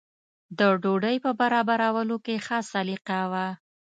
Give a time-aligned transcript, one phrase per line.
[0.57, 3.47] د ډوډۍ په برابرولو کې ښه سلیقه وه.